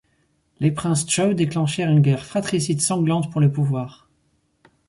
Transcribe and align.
Les 0.59 0.71
princes 0.71 1.05
Zhou 1.07 1.35
déclenchèrent 1.35 1.91
une 1.91 2.01
guerre 2.01 2.25
fratricide 2.25 2.81
sanglante 2.81 3.31
pour 3.31 3.39
le 3.39 3.51
pouvoir. 3.51 4.09